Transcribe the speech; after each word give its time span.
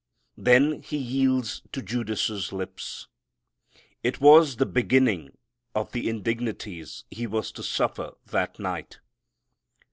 Then 0.39 0.81
He 0.81 0.97
yields 0.97 1.61
to 1.73 1.79
Judas' 1.83 2.51
lips. 2.51 3.05
It 4.01 4.19
was 4.19 4.55
the 4.55 4.65
beginning 4.65 5.37
of 5.75 5.91
the 5.91 6.09
indignities 6.09 7.03
He 7.11 7.27
was 7.27 7.51
to 7.51 7.61
suffer 7.61 8.15
that 8.31 8.57
night. 8.57 8.97